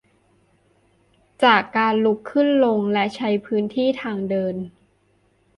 [1.43, 4.55] จากการลุกขึ้นลงและใช้พื้นที่ทางเดิน